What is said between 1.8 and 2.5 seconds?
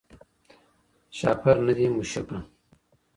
مشوکه